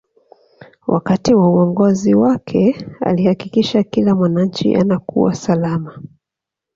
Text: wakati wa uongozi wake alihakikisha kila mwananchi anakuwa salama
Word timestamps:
wakati 0.87 1.33
wa 1.33 1.49
uongozi 1.49 2.13
wake 2.13 2.87
alihakikisha 3.01 3.83
kila 3.83 4.15
mwananchi 4.15 4.75
anakuwa 4.75 5.35
salama 5.35 6.01